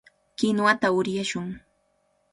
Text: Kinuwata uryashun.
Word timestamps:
Kinuwata 0.37 0.87
uryashun. 0.99 1.47